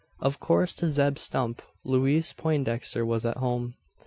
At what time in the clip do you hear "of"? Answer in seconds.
0.19-0.39